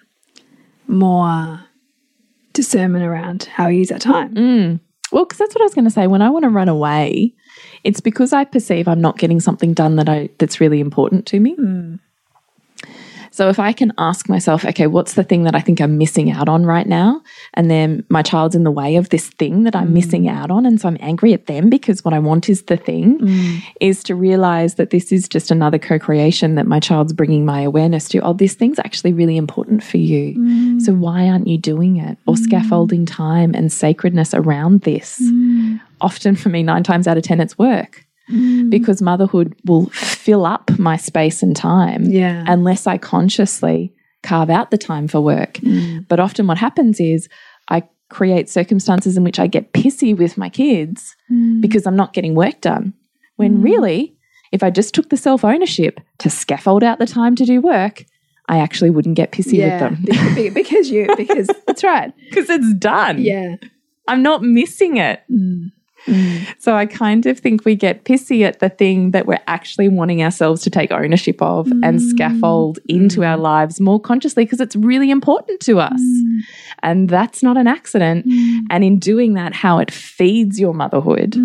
[0.89, 1.61] more
[2.55, 4.34] discernment around how we use that time.
[4.34, 4.80] Mm.
[5.12, 6.07] Well, because that's what I was going to say.
[6.07, 7.34] When I want to run away,
[7.84, 11.40] it's because I perceive I'm not getting something done that I that's really important to
[11.40, 11.55] me.
[11.57, 12.00] Mm.
[13.35, 16.30] So if I can ask myself, okay, what's the thing that I think I'm missing
[16.30, 17.20] out on right now?
[17.55, 20.30] And then my child's in the way of this thing that I'm missing mm.
[20.30, 20.64] out on.
[20.64, 23.61] And so I'm angry at them because what I want is the thing, mm.
[23.80, 27.62] is to realize that this is just another co creation that my child's bringing my
[27.62, 28.20] awareness to.
[28.20, 30.39] Oh, this thing's actually really important for you.
[30.39, 30.80] Mm.
[30.82, 32.16] So why aren't you doing it?
[32.28, 35.20] Or scaffolding time and sacredness around this.
[36.01, 38.70] Often for me, nine times out of 10, it's work Mm.
[38.70, 42.44] because motherhood will fill up my space and time Yeah.
[42.48, 45.54] unless I consciously carve out the time for work.
[45.54, 46.08] Mm.
[46.08, 47.28] But often what happens is
[47.68, 51.60] I create circumstances in which I get pissy with my kids mm.
[51.60, 52.94] because I'm not getting work done.
[53.36, 54.16] When really,
[54.52, 58.04] if I just took the self ownership to scaffold out the time to do work,
[58.48, 62.12] I actually wouldn't get pissy yeah, with them be- be- because you because that's right.
[62.30, 63.20] because it's done.
[63.20, 63.56] Yeah.
[64.06, 65.22] I'm not missing it.
[66.07, 66.46] Mm.
[66.59, 70.22] So I kind of think we get pissy at the thing that we're actually wanting
[70.22, 72.11] ourselves to take ownership of and mm.
[72.11, 76.00] scaffold into our lives more consciously because it's really important to us.
[76.00, 76.38] Mm.
[76.82, 78.26] And that's not an accident.
[78.70, 81.36] And in doing that, how it feeds your motherhood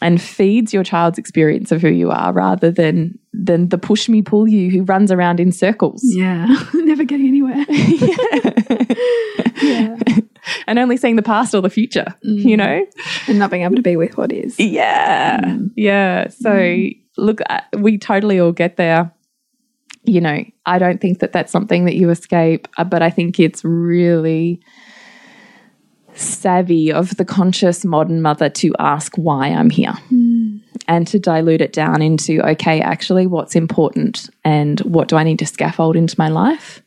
[0.00, 4.22] and feeds your child's experience of who you are rather than than the push me
[4.22, 6.02] pull you who runs around in circles.
[6.04, 6.46] Yeah.
[6.74, 7.64] Never getting anywhere.
[9.62, 9.96] yeah.
[10.66, 12.86] and only seeing the past or the future, you know?
[13.28, 14.58] And not being able to be with what is.
[14.58, 15.58] Yeah.
[15.76, 16.28] Yeah.
[16.28, 16.76] So,
[17.16, 19.12] look, uh, we totally all get there.
[20.04, 23.40] You know, I don't think that that's something that you escape, uh, but I think
[23.40, 24.60] it's really
[26.14, 29.94] savvy of the conscious modern mother to ask why I'm here
[30.86, 35.38] and to dilute it down into okay, actually, what's important and what do I need
[35.40, 36.82] to scaffold into my life?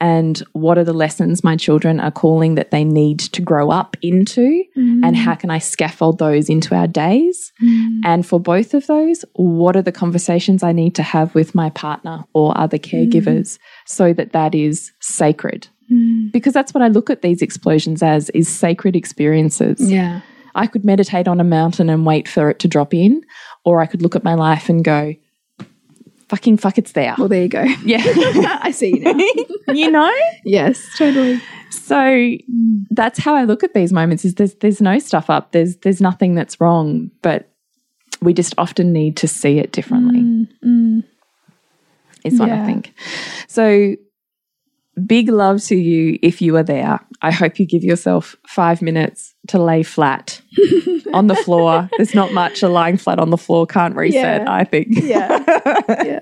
[0.00, 3.96] And what are the lessons my children are calling that they need to grow up
[4.00, 4.64] into?
[4.76, 5.00] Mm.
[5.04, 7.52] And how can I scaffold those into our days?
[7.62, 8.00] Mm.
[8.04, 11.70] And for both of those, what are the conversations I need to have with my
[11.70, 13.58] partner or other caregivers mm.
[13.86, 15.68] so that that is sacred?
[16.32, 19.90] Because that's what I look at these explosions as is sacred experiences.
[19.90, 20.20] Yeah.
[20.54, 23.22] I could meditate on a mountain and wait for it to drop in,
[23.64, 25.14] or I could look at my life and go,
[26.28, 27.14] fucking fuck, it's there.
[27.18, 27.62] Well, there you go.
[27.84, 28.02] Yeah.
[28.62, 29.24] I see you now.
[29.74, 30.12] you know?
[30.44, 31.40] yes, totally.
[31.70, 32.36] So
[32.90, 35.52] that's how I look at these moments is there's there's no stuff up.
[35.52, 37.50] There's there's nothing that's wrong, but
[38.20, 40.20] we just often need to see it differently.
[40.20, 41.04] Mm, mm.
[42.24, 42.92] Is what I think.
[43.46, 43.94] So
[44.98, 47.00] big love to you if you are there.
[47.22, 50.40] I hope you give yourself five minutes to lay flat
[51.12, 51.88] on the floor.
[51.96, 54.52] There's not much a lying flat on the floor can't reset, Yeah.
[54.52, 54.88] I think.
[54.90, 55.44] Yeah.
[56.04, 56.20] yeah.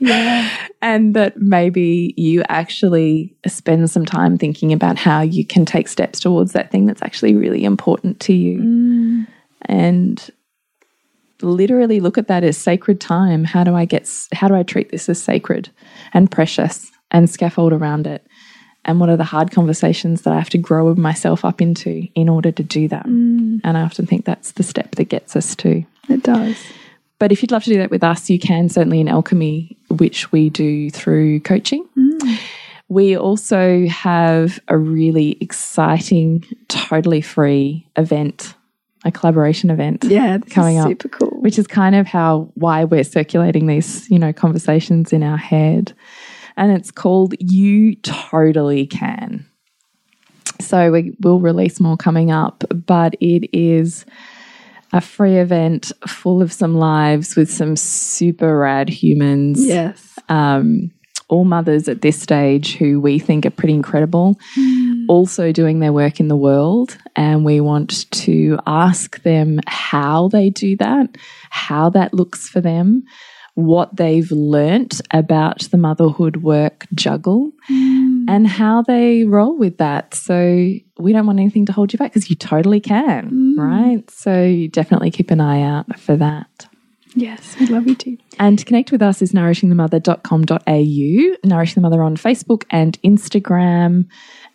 [0.00, 0.50] Yeah.
[0.82, 6.18] and that maybe you actually spend some time thinking about how you can take steps
[6.18, 9.26] towards that thing that's actually really important to you mm.
[9.66, 10.30] and
[11.42, 14.90] literally look at that as sacred time how do i get how do i treat
[14.90, 15.70] this as sacred
[16.12, 18.26] and precious and scaffold around it
[18.84, 22.28] and what are the hard conversations that i have to grow myself up into in
[22.28, 23.60] order to do that mm.
[23.64, 26.56] and i often think that's the step that gets us to It does.
[27.18, 30.32] but if you'd love to do that with us, you can certainly in Alchemy, which
[30.32, 31.86] we do through coaching.
[31.96, 32.38] Mm.
[32.88, 38.54] We also have a really exciting, totally free event,
[39.04, 40.38] a collaboration event Yeah.
[40.50, 40.88] Coming is up.
[40.88, 41.40] super cool.
[41.40, 45.92] which is kind of how why we're circulating these, you know, conversations in our head.
[46.60, 49.46] And it's called You Totally Can.
[50.60, 54.04] So we will release more coming up, but it is
[54.92, 59.64] a free event full of some lives with some super rad humans.
[59.64, 60.18] Yes.
[60.28, 60.90] Um,
[61.30, 65.04] all mothers at this stage who we think are pretty incredible, mm.
[65.08, 66.98] also doing their work in the world.
[67.16, 71.16] And we want to ask them how they do that,
[71.48, 73.04] how that looks for them,
[73.54, 77.52] what they've learnt about the motherhood work juggle.
[77.70, 80.14] Mm and how they roll with that.
[80.14, 83.58] So we don't want anything to hold you back because you totally can, mm.
[83.58, 84.08] right?
[84.08, 86.68] So you definitely keep an eye out for that.
[87.14, 88.18] Yes, we love you too.
[88.38, 94.06] And to connect with us is nourishingthemother.com.au, Nourishing the Mother on Facebook and Instagram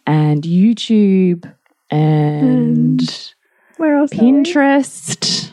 [0.07, 1.53] and YouTube
[1.89, 3.33] and, and
[3.75, 4.11] where else?
[4.11, 5.51] Pinterest.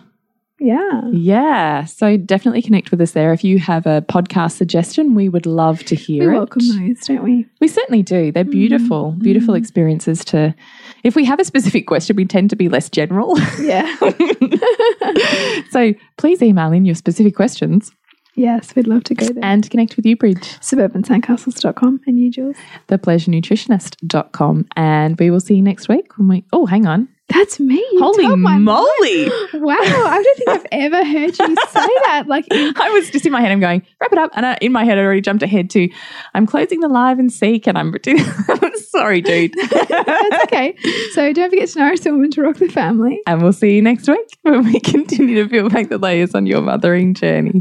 [0.62, 1.02] Yeah.
[1.10, 1.84] Yeah.
[1.86, 3.32] So definitely connect with us there.
[3.32, 6.38] If you have a podcast suggestion, we would love to hear we it.
[6.38, 7.46] welcome those, don't we?
[7.60, 8.30] We certainly do.
[8.30, 9.18] They're beautiful, mm.
[9.18, 10.54] beautiful experiences to.
[11.02, 13.36] If we have a specific question, we tend to be less general.
[13.60, 13.92] Yeah.
[15.70, 17.92] so please email in your specific questions.
[18.34, 19.44] Yes, we'd love to go there.
[19.44, 20.58] And connect with you, Bridge.
[20.60, 22.56] Suburbansandcastles.com and you, Jules.
[22.88, 24.68] Thepleasurenutritionist.com.
[24.76, 26.44] And we will see you next week when we.
[26.52, 27.08] Oh, hang on.
[27.33, 27.85] That's me.
[27.99, 29.30] Holy moly.
[29.55, 29.76] Wow.
[29.78, 32.24] I don't think I've ever heard you say that.
[32.26, 34.30] Like, I was just in my head, I'm going, wrap it up.
[34.35, 35.89] And I, in my head, I already jumped ahead to,
[36.35, 37.66] I'm closing the live and seek.
[37.66, 37.95] And I'm,
[38.89, 39.55] sorry, dude.
[39.70, 40.74] That's okay.
[41.12, 43.20] So don't forget to nourish the woman to rock the family.
[43.26, 46.47] And we'll see you next week when we continue to peel back the layers on
[46.47, 47.61] your mothering journey.